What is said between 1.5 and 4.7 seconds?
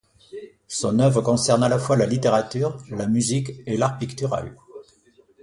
à la fois la littérature, la musique et l'art pictural.